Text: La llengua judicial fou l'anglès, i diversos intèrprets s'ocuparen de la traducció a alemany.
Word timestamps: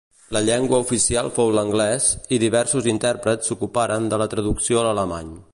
La 0.35 0.39
llengua 0.45 0.79
judicial 0.91 1.29
fou 1.35 1.51
l'anglès, 1.57 2.09
i 2.37 2.41
diversos 2.45 2.91
intèrprets 2.95 3.51
s'ocuparen 3.53 4.13
de 4.15 4.23
la 4.23 4.33
traducció 4.37 4.83
a 4.87 4.91
alemany. 4.99 5.35